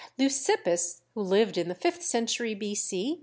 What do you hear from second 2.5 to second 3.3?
B.C.